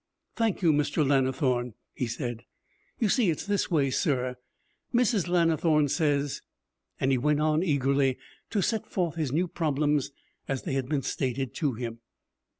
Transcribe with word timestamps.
'Thank 0.35 0.63
you, 0.63 0.73
Mr. 0.73 1.07
Lannithorne,' 1.07 1.75
he 1.93 2.07
said. 2.07 2.45
'You 2.97 3.07
see, 3.07 3.29
it's 3.29 3.45
this 3.45 3.69
way, 3.69 3.91
sir. 3.91 4.35
Mrs. 4.91 5.27
Lannithorne 5.27 5.89
says 5.89 6.41
And 6.99 7.11
he 7.11 7.19
went 7.19 7.39
on 7.39 7.61
eagerly 7.61 8.17
to 8.49 8.63
set 8.63 8.87
forth 8.87 9.13
his 9.13 9.31
new 9.31 9.47
problems 9.47 10.09
as 10.47 10.63
they 10.63 10.73
had 10.73 10.89
been 10.89 11.03
stated 11.03 11.53
to 11.53 11.73
him. 11.73 11.99